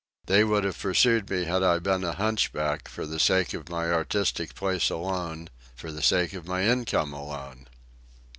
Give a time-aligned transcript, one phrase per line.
[0.25, 3.91] They would have pursued me had I been a hunchback, for the sake of my
[3.91, 7.67] artistic place alone, for the sake of my income alone.